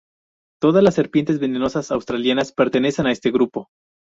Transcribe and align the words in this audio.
Todas 0.59 0.83
las 0.83 0.95
serpientes 0.95 1.37
venenosas 1.39 1.91
australianas 1.91 2.51
pertenecen 2.53 3.05
a 3.05 3.11
este 3.11 3.29
grupo. 3.29 3.69